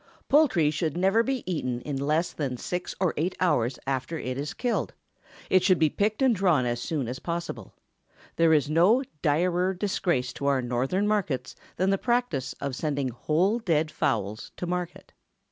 Poultry 0.29 0.71
should 0.71 0.97
never 0.97 1.21
be 1.21 1.43
eaten 1.45 1.79
in 1.81 1.95
less 1.95 2.33
than 2.33 2.57
six 2.57 2.95
or 2.99 3.13
eight 3.17 3.35
hours 3.39 3.77
after 3.85 4.17
it 4.17 4.35
is 4.35 4.51
killed; 4.55 4.95
but 5.27 5.51
it 5.57 5.63
should 5.63 5.77
be 5.77 5.91
picked 5.91 6.23
and 6.23 6.35
drawn 6.35 6.65
as 6.65 6.81
soon 6.81 7.07
as 7.07 7.19
possible. 7.19 7.75
There 8.35 8.51
is 8.51 8.67
no 8.67 9.03
direr 9.21 9.75
disgrace 9.75 10.33
to 10.33 10.47
our 10.47 10.59
Northern 10.63 11.07
markets 11.07 11.55
than 11.75 11.91
the 11.91 11.99
practice 11.99 12.53
of 12.53 12.75
sending 12.75 13.09
whole 13.09 13.59
dead 13.59 13.91
fowls 13.91 14.51
to 14.57 14.65
market. 14.65 15.13